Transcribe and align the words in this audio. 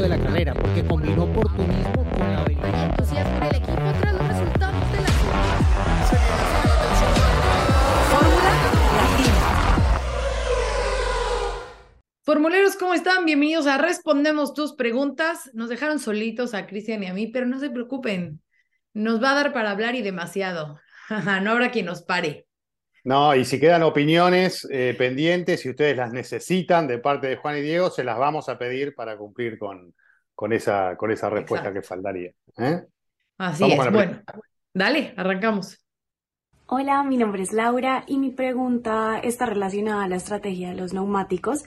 de 0.00 0.08
la 0.10 0.18
carrera, 0.18 0.52
porque 0.54 0.84
combinó 0.84 1.24
oportunismo 1.24 2.04
con 2.10 2.20
la 2.20 2.40
habilidad. 2.42 2.74
Hay 2.74 2.84
entusiasmo 2.90 3.36
en 3.36 3.42
el 3.44 3.56
equipo 3.56 3.92
tras 4.00 4.12
los 4.12 4.28
resultados 4.28 4.92
de 4.92 5.00
la 5.00 5.08
Fórmula 8.10 8.50
Latina. 8.96 9.34
Formuleros, 12.22 12.76
¿cómo 12.76 12.92
están? 12.92 13.24
Bienvenidos 13.24 13.66
a 13.66 13.78
Respondemos 13.78 14.52
tus 14.52 14.74
preguntas. 14.74 15.50
Nos 15.54 15.70
dejaron 15.70 15.98
solitos 15.98 16.52
a 16.52 16.66
Cristian 16.66 17.02
y 17.02 17.06
a 17.06 17.14
mí, 17.14 17.28
pero 17.28 17.46
no 17.46 17.58
se 17.58 17.70
preocupen. 17.70 18.42
Nos 18.92 19.22
va 19.22 19.30
a 19.30 19.34
dar 19.34 19.52
para 19.54 19.70
hablar 19.70 19.94
y 19.94 20.02
demasiado. 20.02 20.78
no 21.42 21.50
habrá 21.50 21.70
quien 21.70 21.86
nos 21.86 22.02
pare. 22.02 22.45
No, 23.06 23.36
y 23.36 23.44
si 23.44 23.60
quedan 23.60 23.84
opiniones 23.84 24.66
eh, 24.68 24.92
pendientes, 24.98 25.60
si 25.60 25.70
ustedes 25.70 25.96
las 25.96 26.12
necesitan 26.12 26.88
de 26.88 26.98
parte 26.98 27.28
de 27.28 27.36
Juan 27.36 27.56
y 27.56 27.60
Diego, 27.60 27.88
se 27.88 28.02
las 28.02 28.18
vamos 28.18 28.48
a 28.48 28.58
pedir 28.58 28.96
para 28.96 29.16
cumplir 29.16 29.60
con, 29.60 29.94
con, 30.34 30.52
esa, 30.52 30.96
con 30.96 31.12
esa 31.12 31.30
respuesta 31.30 31.68
Exacto. 31.68 31.80
que 31.80 31.86
faltaría. 31.86 32.30
¿eh? 32.58 32.82
Así 33.38 33.62
Vamos 33.62 33.86
es. 33.86 33.92
Bueno, 33.92 34.22
dale, 34.74 35.14
arrancamos. 35.16 35.78
Hola, 36.66 37.04
mi 37.04 37.16
nombre 37.16 37.44
es 37.44 37.52
Laura 37.52 38.02
y 38.08 38.18
mi 38.18 38.30
pregunta 38.30 39.20
está 39.22 39.46
relacionada 39.46 40.02
a 40.02 40.08
la 40.08 40.16
estrategia 40.16 40.70
de 40.70 40.74
los 40.74 40.92
neumáticos. 40.92 41.62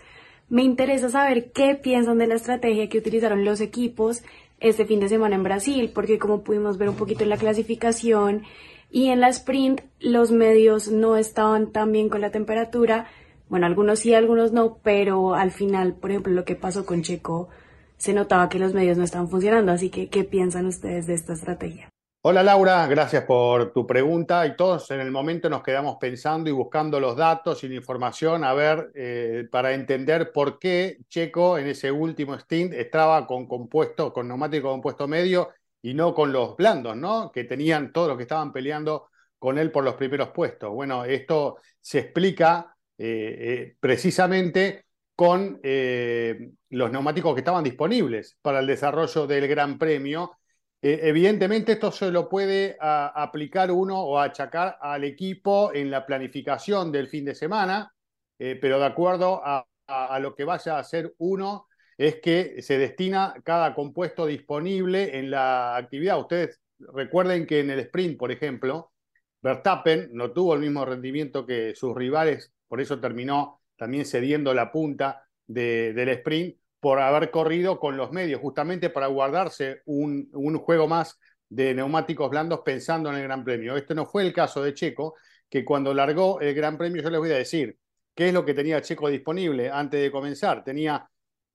Me 0.49 0.63
interesa 0.63 1.07
saber 1.07 1.53
qué 1.53 1.75
piensan 1.75 2.17
de 2.17 2.27
la 2.27 2.35
estrategia 2.35 2.89
que 2.89 2.97
utilizaron 2.97 3.45
los 3.45 3.61
equipos 3.61 4.23
este 4.59 4.85
fin 4.85 4.99
de 4.99 5.07
semana 5.07 5.35
en 5.35 5.43
Brasil, 5.43 5.91
porque 5.95 6.19
como 6.19 6.43
pudimos 6.43 6.77
ver 6.77 6.89
un 6.89 6.97
poquito 6.97 7.23
en 7.23 7.29
la 7.29 7.37
clasificación 7.37 8.43
y 8.91 9.09
en 9.09 9.19
la 9.19 9.29
sprint, 9.29 9.81
los 9.99 10.31
medios 10.31 10.89
no 10.89 11.15
estaban 11.15 11.71
tan 11.71 11.91
bien 11.91 12.09
con 12.09 12.21
la 12.21 12.31
temperatura. 12.31 13.07
Bueno, 13.47 13.65
algunos 13.65 13.99
sí, 13.99 14.13
algunos 14.13 14.51
no, 14.51 14.79
pero 14.83 15.35
al 15.35 15.51
final, 15.51 15.93
por 15.93 16.11
ejemplo, 16.11 16.33
lo 16.33 16.45
que 16.45 16.55
pasó 16.55 16.85
con 16.85 17.03
Checo, 17.03 17.49
se 17.97 18.13
notaba 18.13 18.49
que 18.49 18.59
los 18.59 18.73
medios 18.73 18.97
no 18.97 19.03
estaban 19.03 19.29
funcionando. 19.29 19.71
Así 19.71 19.89
que, 19.89 20.09
¿qué 20.09 20.23
piensan 20.23 20.65
ustedes 20.65 21.05
de 21.05 21.13
esta 21.13 21.33
estrategia? 21.33 21.89
Hola 22.21 22.43
Laura, 22.43 22.85
gracias 22.87 23.23
por 23.23 23.71
tu 23.71 23.87
pregunta. 23.87 24.45
Y 24.45 24.55
todos 24.57 24.91
en 24.91 24.99
el 24.99 25.09
momento 25.09 25.49
nos 25.49 25.63
quedamos 25.63 25.95
pensando 26.01 26.49
y 26.49 26.53
buscando 26.53 26.99
los 26.99 27.15
datos 27.15 27.63
y 27.63 27.69
la 27.69 27.75
información 27.75 28.43
a 28.43 28.53
ver 28.53 28.91
eh, 28.93 29.47
para 29.49 29.73
entender 29.73 30.33
por 30.33 30.59
qué 30.59 30.97
Checo 31.07 31.57
en 31.57 31.67
ese 31.67 31.91
último 31.91 32.37
stint 32.37 32.73
estaba 32.73 33.25
con 33.25 33.47
compuesto, 33.47 34.11
con 34.11 34.27
neumático 34.27 34.69
compuesto 34.69 35.07
medio 35.07 35.49
y 35.81 35.93
no 35.93 36.13
con 36.13 36.31
los 36.31 36.55
blandos, 36.57 36.95
¿no? 36.95 37.31
Que 37.31 37.43
tenían 37.45 37.91
todos 37.91 38.09
los 38.09 38.17
que 38.17 38.23
estaban 38.23 38.51
peleando 38.51 39.09
con 39.37 39.57
él 39.57 39.71
por 39.71 39.83
los 39.83 39.95
primeros 39.95 40.29
puestos. 40.29 40.69
Bueno, 40.71 41.05
esto 41.05 41.57
se 41.79 41.99
explica 41.99 42.75
eh, 42.97 43.05
eh, 43.39 43.75
precisamente 43.79 44.85
con 45.15 45.59
eh, 45.63 46.51
los 46.69 46.91
neumáticos 46.91 47.33
que 47.33 47.39
estaban 47.39 47.63
disponibles 47.63 48.37
para 48.41 48.59
el 48.59 48.67
desarrollo 48.67 49.25
del 49.25 49.47
Gran 49.47 49.77
Premio. 49.77 50.37
Evidentemente 50.81 51.73
esto 51.73 51.91
se 51.91 52.09
lo 52.09 52.29
puede 52.29 52.77
aplicar 52.79 53.69
uno 53.69 53.99
o 54.01 54.17
achacar 54.17 54.77
al 54.79 55.03
equipo 55.03 55.73
en 55.73 55.91
la 55.91 56.05
planificación 56.05 56.89
del 56.89 57.09
fin 57.09 57.25
de 57.25 57.35
semana, 57.35 57.93
pero 58.37 58.79
de 58.79 58.85
acuerdo 58.85 59.41
a, 59.43 59.67
a, 59.87 60.19
lo 60.19 60.35
que 60.35 60.45
vaya 60.45 60.77
a 60.77 60.79
hacer 60.79 61.13
uno, 61.17 61.67
es 61.99 62.21
que 62.21 62.61
se 62.61 62.77
destina 62.77 63.35
cada 63.43 63.75
compuesto 63.75 64.25
disponible 64.25 65.19
en 65.19 65.29
la 65.29 65.75
actividad. 65.75 66.17
Ustedes 66.17 66.61
recuerden 66.79 67.45
que 67.45 67.59
en 67.59 67.71
el 67.71 67.79
sprint, 67.79 68.17
por 68.17 68.31
ejemplo, 68.31 68.93
Verstappen 69.41 70.09
no 70.13 70.31
tuvo 70.31 70.53
el 70.53 70.61
mismo 70.61 70.85
rendimiento 70.85 71.45
que 71.45 71.75
sus 71.75 71.93
rivales, 71.93 72.53
por 72.69 72.79
eso 72.79 73.01
terminó 73.01 73.59
también 73.75 74.05
cediendo 74.05 74.53
la 74.53 74.71
punta 74.71 75.27
de, 75.45 75.91
del 75.91 76.07
sprint 76.09 76.55
por 76.79 77.01
haber 77.01 77.31
corrido 77.31 77.81
con 77.81 77.97
los 77.97 78.13
medios, 78.13 78.39
justamente 78.39 78.89
para 78.89 79.07
guardarse 79.07 79.81
un, 79.83 80.29
un, 80.31 80.57
juego 80.57 80.87
más 80.87 81.19
de 81.49 81.73
neumáticos 81.73 82.29
blandos 82.29 82.61
pensando 82.63 83.09
en 83.09 83.17
el 83.17 83.23
Gran 83.23 83.43
Premio. 83.43 83.75
Este 83.75 83.93
no 83.93 84.05
fue 84.05 84.23
el 84.23 84.31
caso 84.31 84.63
de 84.63 84.73
Checo, 84.73 85.15
que 85.49 85.65
cuando 85.65 85.93
largó 85.93 86.39
el 86.39 86.53
Gran 86.53 86.77
Premio, 86.77 87.03
yo 87.03 87.09
les 87.09 87.19
voy 87.19 87.31
a 87.31 87.37
decir 87.37 87.77
qué 88.15 88.29
es 88.29 88.33
lo 88.33 88.45
que 88.45 88.53
tenía 88.53 88.81
Checo 88.81 89.09
disponible 89.09 89.69
antes 89.69 90.01
de 90.01 90.09
comenzar. 90.09 90.63
Tenía 90.63 91.09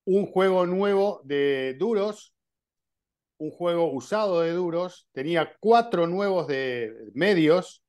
un 0.04 0.26
juego 0.26 0.66
nuevo 0.66 1.20
de 1.24 1.74
duros, 1.78 2.34
un 3.38 3.50
juego 3.50 3.92
usado 3.92 4.40
de 4.40 4.52
duros, 4.52 5.08
tenía 5.12 5.56
cuatro 5.60 6.06
nuevos 6.06 6.46
de 6.46 6.92
medios 7.14 7.82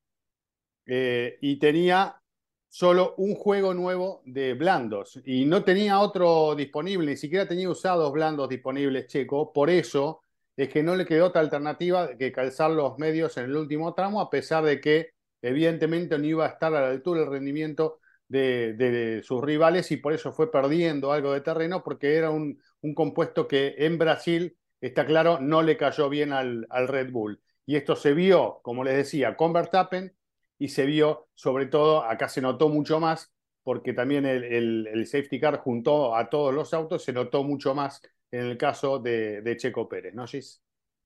eh, 0.86 1.38
y 1.42 1.58
tenía 1.60 2.22
solo 2.68 3.16
un 3.18 3.36
juego 3.36 3.74
nuevo 3.74 4.22
de 4.26 4.54
blandos. 4.54 5.20
Y 5.26 5.46
no 5.46 5.64
tenía 5.64 6.00
otro 6.00 6.56
disponible, 6.56 7.12
ni 7.12 7.18
siquiera 7.18 7.48
tenía 7.48 7.70
usados 7.70 8.12
blandos 8.12 8.50
disponibles 8.50 9.08
Checo, 9.08 9.54
por 9.54 9.70
eso 9.70 10.22
es 10.58 10.70
que 10.70 10.84
no 10.84 10.96
le 10.96 11.06
quedó 11.06 11.28
otra 11.28 11.42
alternativa 11.42 12.18
que 12.18 12.32
calzar 12.32 12.72
los 12.72 12.98
medios 12.98 13.38
en 13.38 13.46
el 13.46 13.56
último 13.56 13.94
tramo, 13.94 14.22
a 14.22 14.30
pesar 14.30 14.64
de 14.64 14.80
que 14.80 15.10
evidentemente 15.42 16.18
no 16.18 16.26
iba 16.26 16.46
a 16.46 16.50
estar 16.50 16.74
a 16.74 16.82
la 16.82 16.90
altura 16.90 17.22
del 17.22 17.30
rendimiento 17.30 18.00
de, 18.28 19.22
sus 19.24 19.44
rivales 19.44 19.92
y 19.92 19.98
por 19.98 20.14
eso 20.14 20.32
fue 20.32 20.52
perdiendo 20.52 21.12
algo 21.12 21.34
de 21.34 21.42
terreno 21.42 21.84
porque 21.84 22.16
era 22.16 22.30
un, 22.30 22.60
un 22.82 22.96
compuesto 22.96 23.48
que 23.48 23.76
en 23.78 23.98
Brasil, 23.98 24.58
está 24.82 25.06
claro, 25.06 25.40
no 25.40 25.62
le 25.62 25.78
cayó 25.78 26.10
bien 26.10 26.34
al, 26.34 26.68
al 26.70 26.88
Red 26.88 27.12
Bull. 27.12 27.42
Y 27.66 27.76
esto 27.76 27.96
se 27.96 28.14
vio, 28.14 28.60
como 28.62 28.84
les 28.84 28.96
decía, 28.96 29.36
con 29.36 29.54
Verstappen, 29.54 30.14
y 30.58 30.70
se 30.70 30.86
vio, 30.86 31.28
sobre 31.34 31.66
todo, 31.66 32.04
acá 32.04 32.30
se 32.30 32.42
notó 32.42 32.70
mucho 32.70 33.00
más, 33.00 33.34
porque 33.64 33.94
también 33.94 34.26
el, 34.26 34.44
el, 34.44 34.88
el, 34.88 35.08
safety 35.08 35.40
car 35.40 35.58
juntó 35.58 36.16
a 36.16 36.30
todos 36.30 36.54
los 36.54 36.74
autos, 36.74 37.04
se 37.04 37.12
notó 37.12 37.44
mucho 37.44 37.74
más 37.74 38.02
en 38.32 38.46
el 38.46 38.58
caso 38.58 39.00
de, 39.00 39.42
de 39.42 39.58
Checo 39.58 39.90
Pérez, 39.90 40.14
¿no, 40.14 40.28
Gis? 40.28 40.62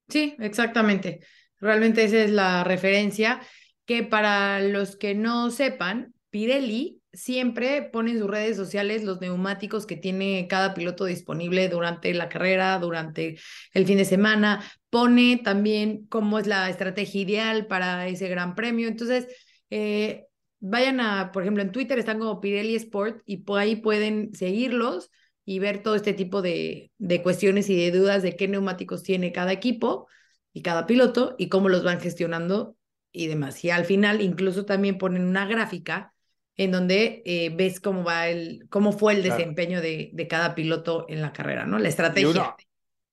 Sí, 0.10 0.36
exactamente. 0.40 1.22
Realmente 1.60 2.04
esa 2.04 2.24
es 2.24 2.32
la 2.32 2.64
referencia 2.64 3.40
que 3.86 4.04
para 4.04 4.60
los 4.60 4.98
que 4.98 5.16
no 5.16 5.52
sepan, 5.52 6.14
Pirelli 6.30 6.99
siempre 7.14 7.82
pone 7.82 8.12
en 8.12 8.20
sus 8.20 8.30
redes 8.30 8.56
sociales 8.58 9.04
los 9.04 9.22
neumáticos 9.22 9.86
que 9.86 9.96
tiene 9.96 10.48
cada 10.48 10.74
piloto 10.74 11.06
disponible 11.06 11.70
durante 11.70 12.14
la 12.14 12.30
carrera, 12.30 12.78
durante 12.80 13.40
el 13.74 13.86
fin 13.86 13.98
de 13.98 14.06
semana, 14.06 14.64
pone 14.90 15.42
también 15.44 16.06
cómo 16.08 16.40
es 16.40 16.48
la 16.48 16.70
estrategia 16.70 17.22
ideal 17.22 17.68
para 17.68 18.08
ese 18.08 18.28
gran 18.30 18.56
premio. 18.56 18.88
Entonces, 18.88 19.28
eh, 19.70 20.26
vayan 20.60 21.00
a, 21.00 21.32
por 21.32 21.44
ejemplo, 21.44 21.64
en 21.64 21.72
Twitter 21.72 22.00
están 22.00 22.20
como 22.20 22.42
Pirelli 22.42 22.76
Sport 22.76 23.22
y 23.26 23.38
por 23.38 23.60
ahí 23.60 23.76
pueden 23.78 24.34
seguirlos 24.34 25.10
y 25.46 25.60
ver 25.60 25.82
todo 25.82 25.96
este 25.96 26.14
tipo 26.14 26.42
de, 26.42 26.92
de 26.98 27.24
cuestiones 27.24 27.70
y 27.70 27.76
de 27.76 27.92
dudas 27.92 28.22
de 28.22 28.36
qué 28.36 28.48
neumáticos 28.48 29.04
tiene 29.04 29.32
cada 29.32 29.52
equipo 29.52 30.08
y 30.54 30.62
cada 30.62 30.86
piloto 30.86 31.36
y 31.38 31.50
cómo 31.50 31.70
los 31.70 31.84
van 31.84 32.00
gestionando 32.00 32.76
y 33.12 33.28
demás. 33.28 33.64
Y 33.66 33.72
al 33.72 33.86
final 33.86 34.22
incluso 34.22 34.66
también 34.66 34.98
ponen 34.98 35.24
una 35.26 35.48
gráfica 35.48 36.14
en 36.60 36.74
donde 36.74 37.22
eh, 37.24 37.54
ves 37.56 37.80
cómo 37.80 38.04
va 38.04 38.28
el, 38.28 38.68
cómo 38.70 38.92
fue 38.92 39.14
el 39.14 39.24
desempeño 39.24 39.80
claro. 39.80 39.84
de, 39.84 40.10
de, 40.12 40.28
cada 40.28 40.56
piloto 40.56 41.06
en 41.08 41.22
la 41.22 41.32
carrera, 41.32 41.66
¿no? 41.66 41.80
La 41.80 41.88
estrategia. 41.88 42.30
Uno, 42.30 42.56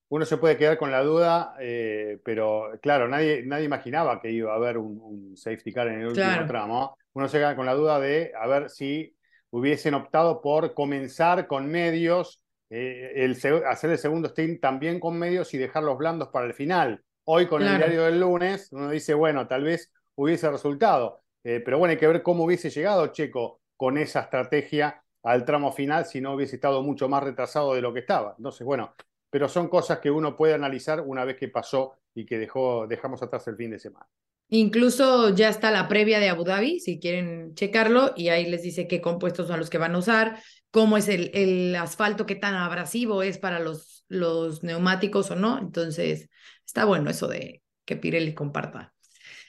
uno, 0.09 0.25
se 0.25 0.35
puede 0.35 0.57
quedar 0.57 0.77
con 0.77 0.91
la 0.91 1.01
duda, 1.01 1.55
eh, 1.61 2.19
pero 2.25 2.71
claro, 2.81 3.07
nadie, 3.07 3.43
nadie 3.45 3.63
imaginaba 3.63 4.19
que 4.19 4.31
iba 4.31 4.51
a 4.51 4.57
haber 4.57 4.77
un, 4.77 4.99
un 5.01 5.37
safety 5.37 5.71
car 5.71 5.87
en 5.87 6.01
el 6.01 6.07
último 6.07 6.25
claro. 6.25 6.45
tramo. 6.45 6.97
Uno 7.13 7.29
se 7.29 7.37
queda 7.37 7.55
con 7.55 7.65
la 7.65 7.73
duda 7.73 8.01
de 8.01 8.33
a 8.37 8.47
ver 8.47 8.69
si 8.69 9.15
hubiesen 9.49 9.93
optado 9.93 10.41
por 10.41 10.73
comenzar 10.73 11.47
con 11.47 11.67
medios, 11.67 12.41
eh, 12.69 13.13
el, 13.15 13.37
hacer 13.65 13.91
el 13.91 13.97
segundo 13.97 14.27
stint 14.27 14.59
también 14.59 14.99
con 14.99 15.17
medios 15.17 15.53
y 15.53 15.57
dejar 15.57 15.83
los 15.83 15.97
blandos 15.97 16.27
para 16.33 16.47
el 16.47 16.53
final. 16.53 17.01
Hoy 17.23 17.47
con 17.47 17.61
claro. 17.61 17.75
el 17.75 17.79
diario 17.79 18.03
del 18.03 18.19
lunes, 18.19 18.67
uno 18.73 18.89
dice, 18.89 19.13
bueno, 19.13 19.47
tal 19.47 19.63
vez 19.63 19.89
hubiese 20.15 20.51
resultado. 20.51 21.21
Eh, 21.43 21.61
pero 21.63 21.77
bueno, 21.77 21.91
hay 21.91 21.97
que 21.97 22.07
ver 22.07 22.23
cómo 22.23 22.43
hubiese 22.43 22.69
llegado 22.69 23.07
Checo 23.07 23.61
con 23.75 23.97
esa 23.97 24.21
estrategia 24.21 25.03
al 25.23 25.45
tramo 25.45 25.71
final 25.71 26.05
si 26.05 26.21
no 26.21 26.33
hubiese 26.33 26.55
estado 26.55 26.81
mucho 26.81 27.09
más 27.09 27.23
retrasado 27.23 27.73
de 27.73 27.81
lo 27.81 27.93
que 27.93 27.99
estaba. 27.99 28.35
Entonces, 28.37 28.65
bueno, 28.65 28.95
pero 29.29 29.49
son 29.49 29.67
cosas 29.67 29.99
que 29.99 30.11
uno 30.11 30.35
puede 30.35 30.53
analizar 30.53 31.01
una 31.01 31.25
vez 31.25 31.35
que 31.37 31.49
pasó 31.49 31.97
y 32.13 32.25
que 32.25 32.37
dejó, 32.37 32.87
dejamos 32.87 33.21
atrás 33.21 33.47
el 33.47 33.55
fin 33.55 33.71
de 33.71 33.79
semana. 33.79 34.07
Incluso 34.49 35.35
ya 35.35 35.49
está 35.49 35.71
la 35.71 35.89
previa 35.89 36.19
de 36.19 36.29
Abu 36.29 36.45
Dhabi, 36.45 36.79
si 36.79 36.99
quieren 36.99 37.53
checarlo, 37.53 38.13
y 38.15 38.29
ahí 38.29 38.49
les 38.49 38.61
dice 38.61 38.87
qué 38.87 39.01
compuestos 39.01 39.47
son 39.47 39.59
los 39.59 39.69
que 39.69 39.77
van 39.77 39.93
a 39.93 39.97
usar, 39.97 40.41
cómo 40.71 40.97
es 40.97 41.09
el, 41.09 41.31
el 41.33 41.75
asfalto, 41.75 42.25
qué 42.25 42.35
tan 42.35 42.55
abrasivo 42.55 43.23
es 43.23 43.37
para 43.37 43.59
los, 43.59 44.05
los 44.07 44.63
neumáticos 44.63 45.29
o 45.31 45.35
no. 45.35 45.59
Entonces, 45.59 46.29
está 46.65 46.85
bueno 46.85 47.09
eso 47.09 47.27
de 47.27 47.61
que 47.83 47.97
Pirelli 47.97 48.33
comparta 48.33 48.93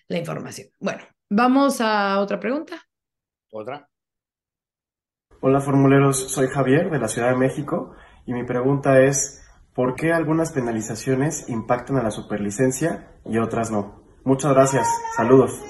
la 0.09 0.19
información. 0.19 0.69
Bueno, 0.81 1.05
Vamos 1.31 1.83
a 1.83 2.21
otra 2.21 2.41
pregunta. 2.41 2.83
Otra. 3.53 3.87
Hola 5.41 5.61
formuleros, 5.61 6.33
soy 6.33 6.49
Javier 6.49 6.91
de 6.91 6.99
la 6.99 7.07
Ciudad 7.07 7.31
de 7.31 7.37
México 7.37 7.95
y 8.25 8.33
mi 8.33 8.45
pregunta 8.45 9.03
es, 9.03 9.45
¿por 9.75 9.95
qué 9.95 10.13
algunas 10.13 10.53
penalizaciones 10.53 11.49
impactan 11.51 11.99
a 11.99 12.03
la 12.03 12.11
superlicencia 12.11 13.21
y 13.27 13.37
otras 13.39 13.71
no? 13.71 14.03
Muchas 14.25 14.55
gracias, 14.55 14.89
saludos. 15.17 15.61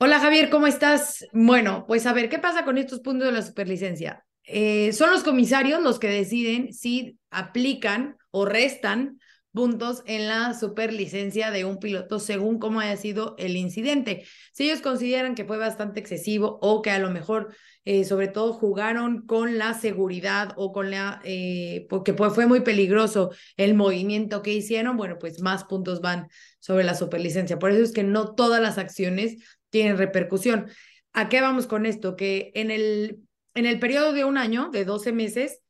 Hola 0.00 0.18
Javier, 0.18 0.50
¿cómo 0.50 0.66
estás? 0.66 1.24
Bueno, 1.32 1.84
pues 1.86 2.04
a 2.06 2.12
ver, 2.12 2.28
¿qué 2.28 2.40
pasa 2.40 2.64
con 2.64 2.76
estos 2.76 2.98
puntos 2.98 3.28
de 3.28 3.32
la 3.32 3.42
superlicencia? 3.42 4.26
Eh, 4.42 4.92
son 4.92 5.10
los 5.10 5.22
comisarios 5.22 5.80
los 5.80 6.00
que 6.00 6.08
deciden 6.08 6.72
si 6.72 7.20
aplican 7.30 8.16
o 8.32 8.46
restan 8.46 9.20
puntos 9.52 10.02
en 10.06 10.28
la 10.28 10.54
superlicencia 10.54 11.50
de 11.50 11.64
un 11.64 11.78
piloto 11.78 12.18
según 12.18 12.58
cómo 12.58 12.80
haya 12.80 12.96
sido 12.96 13.34
el 13.38 13.56
incidente. 13.56 14.24
Si 14.52 14.64
ellos 14.64 14.80
consideran 14.80 15.34
que 15.34 15.44
fue 15.44 15.58
bastante 15.58 16.00
excesivo 16.00 16.58
o 16.62 16.82
que 16.82 16.90
a 16.90 16.98
lo 16.98 17.10
mejor, 17.10 17.54
eh, 17.84 18.04
sobre 18.04 18.28
todo, 18.28 18.52
jugaron 18.52 19.26
con 19.26 19.58
la 19.58 19.74
seguridad 19.74 20.52
o 20.56 20.72
con 20.72 20.90
la, 20.90 21.20
eh, 21.24 21.86
porque 21.88 22.12
fue 22.12 22.46
muy 22.46 22.60
peligroso 22.60 23.30
el 23.56 23.74
movimiento 23.74 24.42
que 24.42 24.52
hicieron, 24.52 24.96
bueno, 24.96 25.16
pues 25.18 25.40
más 25.40 25.64
puntos 25.64 26.00
van 26.00 26.28
sobre 26.60 26.84
la 26.84 26.94
superlicencia. 26.94 27.58
Por 27.58 27.70
eso 27.72 27.82
es 27.82 27.92
que 27.92 28.04
no 28.04 28.34
todas 28.34 28.60
las 28.60 28.78
acciones 28.78 29.36
tienen 29.70 29.98
repercusión. 29.98 30.68
¿A 31.12 31.28
qué 31.28 31.40
vamos 31.40 31.66
con 31.66 31.86
esto? 31.86 32.16
Que 32.16 32.52
en 32.54 32.70
el, 32.70 33.20
en 33.54 33.66
el 33.66 33.78
periodo 33.78 34.12
de 34.12 34.24
un 34.24 34.36
año, 34.38 34.70
de 34.70 34.84
12 34.84 35.12
meses, 35.12 35.60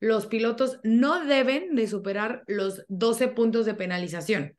los 0.00 0.26
pilotos 0.26 0.78
no 0.82 1.24
deben 1.24 1.74
de 1.74 1.86
superar 1.88 2.44
los 2.46 2.84
12 2.88 3.28
puntos 3.28 3.66
de 3.66 3.74
penalización. 3.74 4.56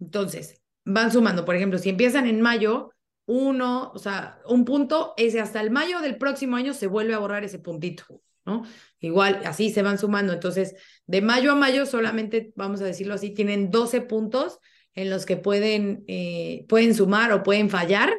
Entonces, 0.00 0.62
van 0.84 1.12
sumando, 1.12 1.44
por 1.44 1.56
ejemplo, 1.56 1.78
si 1.78 1.90
empiezan 1.90 2.26
en 2.26 2.40
mayo, 2.40 2.92
uno, 3.26 3.90
o 3.94 3.98
sea, 3.98 4.40
un 4.46 4.64
punto, 4.64 5.14
ese 5.16 5.40
hasta 5.40 5.60
el 5.60 5.70
mayo 5.70 6.00
del 6.00 6.16
próximo 6.16 6.56
año 6.56 6.74
se 6.74 6.86
vuelve 6.86 7.14
a 7.14 7.18
borrar 7.18 7.44
ese 7.44 7.58
puntito, 7.58 8.04
¿no? 8.44 8.64
Igual, 9.00 9.42
así 9.44 9.70
se 9.70 9.82
van 9.82 9.98
sumando. 9.98 10.32
Entonces, 10.32 10.74
de 11.06 11.20
mayo 11.22 11.52
a 11.52 11.56
mayo 11.56 11.86
solamente, 11.86 12.52
vamos 12.54 12.80
a 12.80 12.84
decirlo 12.84 13.14
así, 13.14 13.30
tienen 13.30 13.70
12 13.70 14.02
puntos 14.02 14.60
en 14.94 15.10
los 15.10 15.26
que 15.26 15.36
pueden, 15.36 16.04
eh, 16.06 16.64
pueden 16.68 16.94
sumar 16.94 17.32
o 17.32 17.42
pueden 17.42 17.68
fallar 17.68 18.14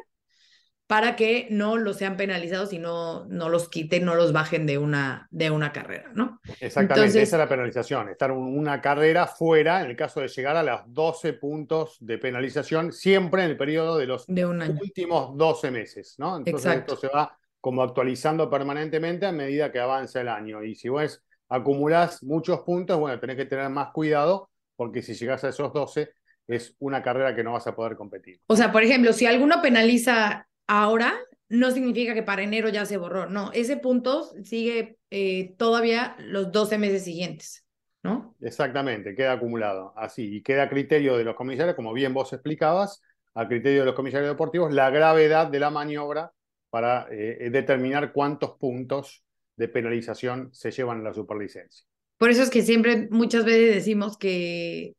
para 0.88 1.16
que 1.16 1.46
no 1.50 1.76
los 1.76 1.98
sean 1.98 2.16
penalizados 2.16 2.72
y 2.72 2.78
no, 2.78 3.26
no 3.26 3.50
los 3.50 3.68
quiten, 3.68 4.06
no 4.06 4.14
los 4.14 4.32
bajen 4.32 4.64
de 4.64 4.78
una, 4.78 5.28
de 5.30 5.50
una 5.50 5.70
carrera, 5.70 6.10
¿no? 6.14 6.40
Exactamente, 6.58 7.20
esa 7.20 7.36
es 7.36 7.40
la 7.40 7.48
penalización, 7.48 8.08
estar 8.08 8.32
una 8.32 8.80
carrera 8.80 9.26
fuera 9.26 9.82
en 9.82 9.90
el 9.90 9.96
caso 9.96 10.20
de 10.20 10.28
llegar 10.28 10.56
a 10.56 10.62
los 10.62 10.80
12 10.86 11.34
puntos 11.34 11.98
de 12.00 12.16
penalización, 12.16 12.90
siempre 12.90 13.44
en 13.44 13.50
el 13.50 13.58
periodo 13.58 13.98
de 13.98 14.06
los 14.06 14.26
últimos 14.26 15.36
12 15.36 15.70
meses, 15.70 16.14
¿no? 16.16 16.38
Entonces 16.38 16.76
esto 16.76 16.96
se 16.96 17.08
va 17.08 17.36
como 17.60 17.82
actualizando 17.82 18.48
permanentemente 18.48 19.26
a 19.26 19.32
medida 19.32 19.70
que 19.70 19.80
avanza 19.80 20.22
el 20.22 20.28
año. 20.28 20.64
Y 20.64 20.74
si 20.74 20.88
vos 20.88 21.22
acumulás 21.50 22.22
muchos 22.22 22.60
puntos, 22.60 22.98
bueno, 22.98 23.20
tenés 23.20 23.36
que 23.36 23.44
tener 23.44 23.68
más 23.68 23.90
cuidado, 23.92 24.48
porque 24.74 25.02
si 25.02 25.12
llegas 25.12 25.44
a 25.44 25.50
esos 25.50 25.70
12, 25.70 26.08
es 26.46 26.74
una 26.78 27.02
carrera 27.02 27.36
que 27.36 27.44
no 27.44 27.52
vas 27.52 27.66
a 27.66 27.76
poder 27.76 27.94
competir. 27.94 28.40
O 28.46 28.56
sea, 28.56 28.72
por 28.72 28.82
ejemplo, 28.82 29.12
si 29.12 29.26
alguno 29.26 29.60
penaliza 29.60 30.47
ahora 30.68 31.18
no 31.48 31.70
significa 31.70 32.14
que 32.14 32.22
para 32.22 32.42
enero 32.42 32.68
ya 32.68 32.86
se 32.86 32.98
borró, 32.98 33.28
no, 33.28 33.50
ese 33.52 33.76
punto 33.78 34.30
sigue 34.44 34.98
eh, 35.10 35.54
todavía 35.56 36.14
los 36.20 36.52
12 36.52 36.78
meses 36.78 37.04
siguientes, 37.04 37.66
¿no? 38.02 38.36
Exactamente, 38.40 39.14
queda 39.14 39.32
acumulado, 39.32 39.92
así, 39.96 40.36
y 40.36 40.42
queda 40.42 40.64
a 40.64 40.68
criterio 40.68 41.16
de 41.16 41.24
los 41.24 41.34
comisarios, 41.34 41.74
como 41.74 41.92
bien 41.92 42.14
vos 42.14 42.32
explicabas, 42.32 43.02
a 43.34 43.48
criterio 43.48 43.80
de 43.80 43.86
los 43.86 43.94
comisarios 43.94 44.30
deportivos, 44.30 44.72
la 44.72 44.90
gravedad 44.90 45.46
de 45.48 45.58
la 45.58 45.70
maniobra 45.70 46.32
para 46.70 47.06
eh, 47.10 47.38
eh, 47.40 47.50
determinar 47.50 48.12
cuántos 48.12 48.52
puntos 48.58 49.24
de 49.56 49.68
penalización 49.68 50.50
se 50.52 50.70
llevan 50.70 50.98
en 50.98 51.04
la 51.04 51.14
superlicencia. 51.14 51.84
Por 52.18 52.30
eso 52.30 52.42
es 52.42 52.50
que 52.50 52.62
siempre, 52.62 53.08
muchas 53.10 53.44
veces 53.44 53.74
decimos 53.74 54.18
que 54.18 54.94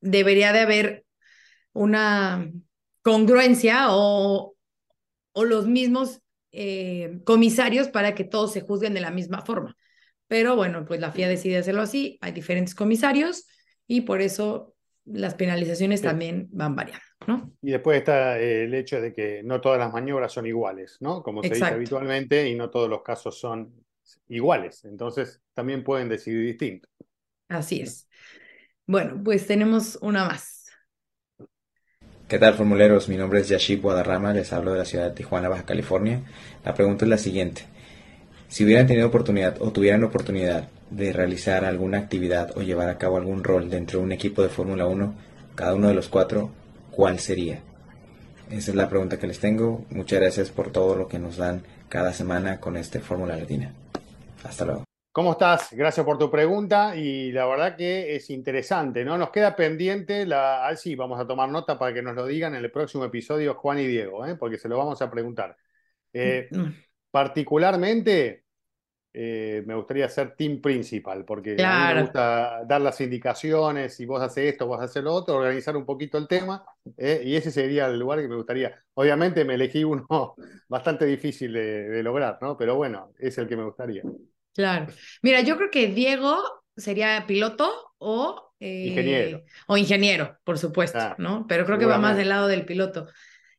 debería 0.00 0.52
de 0.52 0.60
haber 0.60 1.04
una 1.72 2.50
congruencia 3.02 3.86
o 3.90 4.54
o 5.32 5.44
los 5.44 5.66
mismos 5.66 6.20
eh, 6.52 7.20
comisarios 7.24 7.88
para 7.88 8.14
que 8.14 8.24
todos 8.24 8.52
se 8.52 8.60
juzguen 8.60 8.94
de 8.94 9.00
la 9.00 9.10
misma 9.10 9.42
forma. 9.42 9.76
Pero 10.28 10.56
bueno, 10.56 10.84
pues 10.84 11.00
la 11.00 11.12
FIA 11.12 11.28
decide 11.28 11.58
hacerlo 11.58 11.82
así, 11.82 12.18
hay 12.20 12.32
diferentes 12.32 12.74
comisarios 12.74 13.46
y 13.86 14.02
por 14.02 14.22
eso 14.22 14.74
las 15.04 15.34
penalizaciones 15.34 16.00
también 16.00 16.48
van 16.52 16.76
variando, 16.76 17.04
¿no? 17.26 17.52
Y 17.60 17.72
después 17.72 17.98
está 17.98 18.38
eh, 18.38 18.64
el 18.64 18.74
hecho 18.74 19.00
de 19.00 19.12
que 19.12 19.42
no 19.42 19.60
todas 19.60 19.78
las 19.78 19.92
maniobras 19.92 20.32
son 20.32 20.46
iguales, 20.46 20.96
¿no? 21.00 21.22
Como 21.22 21.42
se 21.42 21.50
dice 21.50 21.64
habitualmente, 21.64 22.48
y 22.48 22.54
no 22.54 22.70
todos 22.70 22.88
los 22.88 23.02
casos 23.02 23.38
son 23.38 23.74
iguales. 24.28 24.84
Entonces, 24.84 25.40
también 25.54 25.82
pueden 25.82 26.08
decidir 26.08 26.46
distinto. 26.46 26.88
Así 27.48 27.80
es. 27.80 28.08
Bueno, 28.86 29.20
pues 29.22 29.46
tenemos 29.46 29.98
una 30.00 30.24
más. 30.24 30.61
¿Qué 32.32 32.38
tal, 32.38 32.54
formuleros? 32.54 33.10
Mi 33.10 33.18
nombre 33.18 33.40
es 33.40 33.50
Yashib 33.50 33.82
Guadarrama, 33.82 34.32
les 34.32 34.54
hablo 34.54 34.72
de 34.72 34.78
la 34.78 34.86
ciudad 34.86 35.04
de 35.04 35.10
Tijuana, 35.10 35.50
Baja 35.50 35.66
California. 35.66 36.22
La 36.64 36.72
pregunta 36.72 37.04
es 37.04 37.10
la 37.10 37.18
siguiente. 37.18 37.66
Si 38.48 38.64
hubieran 38.64 38.86
tenido 38.86 39.08
oportunidad 39.08 39.60
o 39.60 39.70
tuvieran 39.70 40.02
oportunidad 40.02 40.70
de 40.88 41.12
realizar 41.12 41.66
alguna 41.66 41.98
actividad 41.98 42.56
o 42.56 42.62
llevar 42.62 42.88
a 42.88 42.96
cabo 42.96 43.18
algún 43.18 43.44
rol 43.44 43.68
dentro 43.68 43.98
de 43.98 44.06
un 44.06 44.12
equipo 44.12 44.40
de 44.42 44.48
Fórmula 44.48 44.86
1, 44.86 45.14
cada 45.54 45.74
uno 45.74 45.88
de 45.88 45.94
los 45.94 46.08
cuatro, 46.08 46.48
¿cuál 46.90 47.18
sería? 47.18 47.60
Esa 48.50 48.70
es 48.70 48.76
la 48.78 48.88
pregunta 48.88 49.18
que 49.18 49.26
les 49.26 49.38
tengo. 49.38 49.84
Muchas 49.90 50.18
gracias 50.18 50.48
por 50.48 50.72
todo 50.72 50.96
lo 50.96 51.08
que 51.08 51.18
nos 51.18 51.36
dan 51.36 51.60
cada 51.90 52.14
semana 52.14 52.60
con 52.60 52.78
este 52.78 53.00
Fórmula 53.00 53.36
Latina. 53.36 53.74
Hasta 54.42 54.64
luego. 54.64 54.84
¿Cómo 55.12 55.32
estás? 55.32 55.68
Gracias 55.72 56.06
por 56.06 56.16
tu 56.16 56.30
pregunta 56.30 56.96
y 56.96 57.32
la 57.32 57.44
verdad 57.44 57.76
que 57.76 58.16
es 58.16 58.30
interesante, 58.30 59.04
¿no? 59.04 59.18
Nos 59.18 59.28
queda 59.28 59.54
pendiente, 59.54 60.24
la, 60.24 60.66
ah, 60.66 60.74
sí, 60.74 60.94
vamos 60.94 61.20
a 61.20 61.26
tomar 61.26 61.50
nota 61.50 61.78
para 61.78 61.92
que 61.92 62.00
nos 62.00 62.16
lo 62.16 62.24
digan 62.24 62.54
en 62.54 62.64
el 62.64 62.72
próximo 62.72 63.04
episodio 63.04 63.54
Juan 63.56 63.78
y 63.80 63.86
Diego, 63.86 64.24
¿eh? 64.24 64.36
porque 64.36 64.56
se 64.56 64.70
lo 64.70 64.78
vamos 64.78 65.02
a 65.02 65.10
preguntar. 65.10 65.54
Eh, 66.14 66.48
mm, 66.50 66.58
mm. 66.58 66.76
particularmente, 67.10 68.46
eh, 69.12 69.62
me 69.66 69.74
gustaría 69.74 70.08
ser 70.08 70.34
team 70.34 70.62
principal, 70.62 71.26
porque 71.26 71.62
a 71.62 71.88
mí 71.88 71.94
me 71.94 72.02
gusta 72.04 72.64
dar 72.64 72.80
las 72.80 72.98
indicaciones, 73.02 73.94
si 73.94 74.06
vos 74.06 74.22
haces 74.22 74.52
esto, 74.52 74.66
vos 74.66 74.80
haces 74.80 75.04
lo 75.04 75.12
otro, 75.12 75.36
organizar 75.36 75.76
un 75.76 75.84
poquito 75.84 76.16
el 76.16 76.26
tema, 76.26 76.64
y 76.96 77.36
ese 77.36 77.50
sería 77.50 77.84
el 77.84 77.98
lugar 77.98 78.22
que 78.22 78.28
me 78.28 78.36
gustaría. 78.36 78.82
Obviamente 78.94 79.44
me 79.44 79.56
elegí 79.56 79.84
uno 79.84 80.06
bastante 80.68 81.04
difícil 81.04 81.52
de 81.52 82.02
lograr, 82.02 82.38
¿no? 82.40 82.56
Pero 82.56 82.76
bueno, 82.76 83.12
es 83.18 83.36
el 83.36 83.46
que 83.46 83.58
me 83.58 83.64
gustaría. 83.64 84.04
Claro. 84.54 84.86
Mira, 85.22 85.40
yo 85.40 85.56
creo 85.56 85.70
que 85.70 85.88
Diego 85.88 86.42
sería 86.76 87.24
piloto 87.26 87.94
o 87.98 88.54
ingeniero. 88.58 89.38
Eh, 89.38 89.44
o 89.66 89.76
ingeniero, 89.76 90.38
por 90.44 90.58
supuesto, 90.58 90.98
ah, 90.98 91.16
¿no? 91.18 91.46
Pero 91.48 91.64
creo 91.64 91.78
que 91.78 91.86
va 91.86 91.98
más 91.98 92.16
del 92.16 92.28
lado 92.28 92.48
del 92.48 92.64
piloto. 92.64 93.08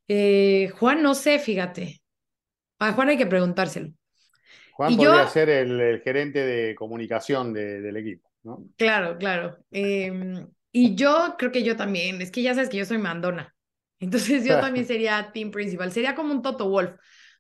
Eh, 0.08 0.72
Juan, 0.78 1.02
no 1.02 1.16
sé, 1.16 1.40
fíjate. 1.40 2.02
A 2.80 2.94
Juan 2.94 3.10
hay 3.10 3.18
que 3.18 3.26
preguntárselo. 3.26 3.90
Juan 4.74 4.96
podría 4.96 5.28
ser 5.28 5.50
el, 5.50 6.02
gerente 6.04 6.40
de 6.46 6.76
comunicación 6.76 7.54
del 7.54 7.96
equipo, 7.96 8.30
¿no? 8.44 8.66
Claro, 8.76 9.18
claro. 9.18 9.58
Em, 9.72 10.48
y 10.72 10.96
yo 10.96 11.36
creo 11.38 11.52
que 11.52 11.64
yo 11.64 11.76
también, 11.76 12.22
es 12.22 12.32
que 12.32 12.42
ya 12.42 12.56
sabes 12.56 12.70
que 12.70 12.78
yo 12.78 12.86
soy 12.86 12.98
mandona. 12.98 13.56
Entonces 14.00 14.44
yo 14.44 14.60
también 14.60 14.86
sería 14.88 15.32
team 15.32 15.52
principal. 15.52 15.92
Sería 15.92 16.16
como 16.16 16.34
un 16.34 16.42
Toto 16.42 16.70
Wolf 16.70 16.92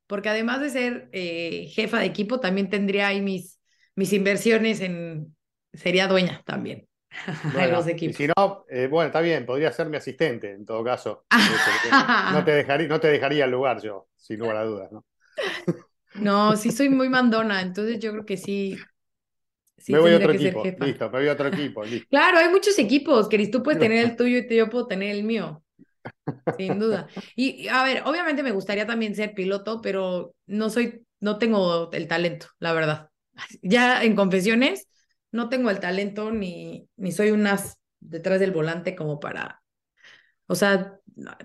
porque 0.07 0.29
además 0.29 0.61
de 0.61 0.69
ser 0.69 1.09
eh, 1.11 1.67
jefa 1.73 1.99
de 1.99 2.05
equipo, 2.05 2.39
también 2.39 2.69
tendría 2.69 3.07
ahí 3.07 3.21
mis, 3.21 3.59
mis 3.95 4.13
inversiones 4.13 4.81
en, 4.81 5.35
sería 5.73 6.07
dueña 6.07 6.41
también 6.45 6.87
de 7.55 7.67
los 7.67 7.87
equipos. 7.87 8.19
Y 8.19 8.23
si 8.23 8.31
no, 8.35 8.65
eh, 8.69 8.87
bueno, 8.87 9.07
está 9.07 9.21
bien, 9.21 9.45
podría 9.45 9.71
ser 9.71 9.87
mi 9.87 9.97
asistente 9.97 10.51
en 10.51 10.65
todo 10.65 10.83
caso. 10.83 11.25
no, 12.33 12.43
te 12.43 12.51
dejaría, 12.51 12.87
no 12.87 12.99
te 12.99 13.07
dejaría 13.07 13.45
el 13.45 13.51
lugar 13.51 13.81
yo, 13.81 14.07
sin 14.15 14.39
lugar 14.39 14.57
a 14.57 14.63
dudas, 14.65 14.91
¿no? 14.91 15.05
no, 16.15 16.55
sí 16.55 16.71
soy 16.71 16.89
muy 16.89 17.09
mandona, 17.09 17.61
entonces 17.61 17.99
yo 17.99 18.11
creo 18.11 18.25
que 18.25 18.37
sí. 18.37 18.77
me 19.87 19.99
voy 19.99 20.13
a 20.13 20.17
otro 20.17 20.33
equipo, 20.33 20.63
listo, 20.79 21.09
me 21.09 21.19
voy 21.19 21.27
a 21.27 21.33
otro 21.33 21.47
equipo. 21.47 21.83
Listo. 21.83 22.07
Claro, 22.09 22.37
hay 22.39 22.49
muchos 22.49 22.77
equipos, 22.77 23.29
Cris, 23.29 23.49
tú 23.51 23.63
puedes 23.63 23.79
tener 23.79 24.05
el 24.05 24.15
tuyo 24.15 24.39
y 24.39 24.55
yo 24.55 24.69
puedo 24.69 24.87
tener 24.87 25.11
el 25.11 25.23
mío. 25.23 25.62
Sin 26.57 26.79
duda. 26.79 27.07
Y 27.35 27.67
a 27.67 27.83
ver, 27.83 28.03
obviamente 28.05 28.43
me 28.43 28.51
gustaría 28.51 28.85
también 28.85 29.15
ser 29.15 29.33
piloto, 29.33 29.81
pero 29.81 30.35
no 30.45 30.69
soy, 30.69 31.05
no 31.19 31.37
tengo 31.37 31.91
el 31.91 32.07
talento, 32.07 32.47
la 32.59 32.73
verdad. 32.73 33.09
Ya 33.61 34.03
en 34.03 34.15
confesiones, 34.15 34.87
no 35.31 35.49
tengo 35.49 35.69
el 35.71 35.79
talento 35.79 36.31
ni, 36.31 36.87
ni 36.95 37.11
soy 37.11 37.31
un 37.31 37.47
as 37.47 37.77
detrás 37.99 38.39
del 38.39 38.51
volante 38.51 38.95
como 38.95 39.19
para, 39.19 39.61
o 40.47 40.55
sea, 40.55 40.99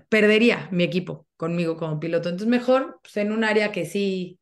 perdería 0.09 0.69
mi 0.71 0.83
equipo 0.83 1.27
conmigo 1.37 1.77
como 1.77 1.99
piloto. 1.99 2.29
Entonces 2.29 2.49
mejor 2.49 2.99
pues, 3.01 3.17
en 3.17 3.31
un 3.31 3.43
área 3.43 3.71
que 3.71 3.85
sí, 3.85 4.39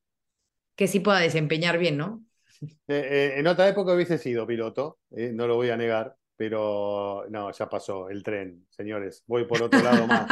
que 0.76 0.88
sí 0.88 1.00
pueda 1.00 1.20
desempeñar 1.20 1.78
bien, 1.78 1.98
¿no? 1.98 2.24
Eh, 2.62 2.68
eh, 2.88 3.34
en 3.38 3.48
otra 3.48 3.68
época 3.68 3.94
hubiese 3.94 4.18
sido 4.18 4.48
piloto, 4.48 5.00
eh, 5.12 5.32
no 5.34 5.48
lo 5.48 5.56
voy 5.56 5.70
a 5.70 5.78
negar, 5.78 6.16
pero 6.38 7.26
no, 7.30 7.52
ya 7.52 7.68
pasó 7.68 8.10
el 8.10 8.22
tren, 8.22 8.66
señores. 8.70 9.24
Voy 9.26 9.46
por 9.46 9.64
otro 9.64 9.82
lado 9.82 10.06
más. 10.06 10.28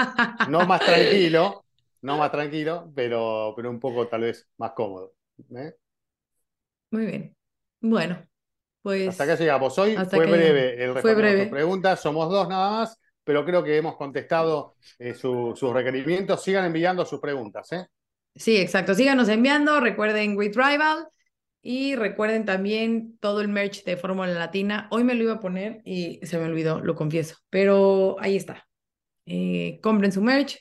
No 0.49 0.65
más 0.65 0.79
tranquilo, 0.79 1.65
no 2.01 2.17
más 2.17 2.31
tranquilo, 2.31 2.91
pero, 2.95 3.53
pero 3.55 3.71
un 3.71 3.79
poco 3.79 4.07
tal 4.07 4.21
vez 4.21 4.47
más 4.57 4.71
cómodo. 4.73 5.13
¿eh? 5.55 5.73
Muy 6.91 7.05
bien. 7.07 7.35
Bueno, 7.81 8.21
pues. 8.83 9.09
Hasta 9.09 9.23
acá 9.23 9.35
llegamos. 9.35 9.77
Hoy 9.79 9.95
fue 9.95 10.27
breve 10.27 10.83
el 10.83 10.93
fue 10.99 11.15
breve. 11.15 11.47
preguntas. 11.47 11.99
Somos 11.99 12.29
dos 12.29 12.47
nada 12.47 12.69
más, 12.69 13.01
pero 13.23 13.43
creo 13.43 13.63
que 13.63 13.75
hemos 13.75 13.97
contestado 13.97 14.75
eh, 14.99 15.15
sus 15.15 15.59
requerimientos. 15.73 16.43
Sigan 16.43 16.65
enviando 16.65 17.03
sus 17.03 17.19
preguntas. 17.19 17.71
¿eh? 17.71 17.87
Sí, 18.35 18.57
exacto. 18.57 18.93
Síganos 18.93 19.27
enviando. 19.27 19.79
Recuerden 19.79 20.37
With 20.37 20.55
Rival. 20.55 21.07
Y 21.67 21.95
recuerden 21.95 22.45
también 22.45 23.17
todo 23.17 23.41
el 23.41 23.47
merch 23.47 23.83
de 23.85 23.97
Fórmula 23.97 24.31
Latina. 24.31 24.87
Hoy 24.91 25.03
me 25.03 25.15
lo 25.15 25.23
iba 25.23 25.33
a 25.33 25.39
poner 25.39 25.81
y 25.83 26.19
se 26.21 26.37
me 26.37 26.45
olvidó, 26.45 26.79
lo 26.79 26.93
confieso. 26.93 27.37
Pero 27.49 28.17
ahí 28.19 28.35
está. 28.35 28.67
Eh, 29.25 29.79
compren 29.81 30.11
su 30.11 30.21
merch, 30.21 30.59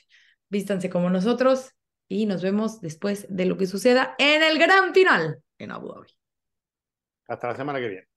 vístanse 0.49 0.89
como 0.89 1.11
nosotros 1.11 1.69
y 2.09 2.25
nos 2.25 2.41
vemos 2.41 2.81
después 2.81 3.27
de 3.29 3.45
lo 3.45 3.55
que 3.55 3.67
suceda 3.67 4.15
en 4.17 4.41
el 4.41 4.57
gran 4.57 4.95
final 4.95 5.43
en 5.59 5.71
Abu 5.73 5.93
Dhabi. 5.93 6.09
Hasta 7.27 7.49
la 7.49 7.55
semana 7.55 7.79
que 7.79 7.87
viene. 7.87 8.07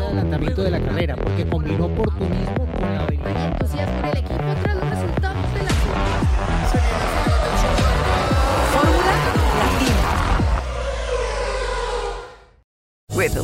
adelantamiento 0.00 0.62
de 0.62 0.70
la 0.70 0.80
carrera 0.80 1.16
porque 1.16 1.46
combinó 1.46 1.84
oportunismo 1.84 2.29